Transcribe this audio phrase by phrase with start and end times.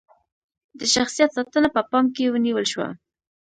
[0.79, 2.87] د شخصیت ساتنه په پام کې ونیول شوه.